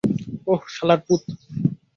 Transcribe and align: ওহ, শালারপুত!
ওহ, 0.47 0.61
শালারপুত! 0.75 1.23